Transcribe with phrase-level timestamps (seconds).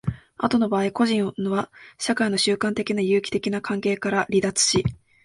[0.39, 1.69] 後の場合、個人は
[1.99, 4.83] 社会の習慣的な有機的な関係から乖離し、